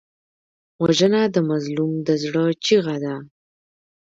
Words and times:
وژنه 0.83 1.21
د 1.35 1.37
مظلوم 1.49 1.91
د 2.07 2.09
زړه 2.23 2.43
چیغه 2.65 2.95
ده 3.03 3.15